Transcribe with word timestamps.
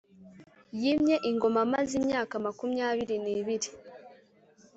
yimye 0.81 1.15
ingoma 1.29 1.59
amaze 1.65 1.91
imyaka 2.01 2.33
makumyabiri 2.45 3.15
n 3.23 3.25
ibiri 3.35 3.69